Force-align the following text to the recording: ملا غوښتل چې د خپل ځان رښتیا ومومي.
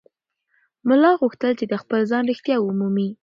ملا 0.87 1.11
غوښتل 1.21 1.51
چې 1.59 1.65
د 1.67 1.73
خپل 1.81 1.99
ځان 2.11 2.23
رښتیا 2.31 2.57
ومومي. 2.61 3.09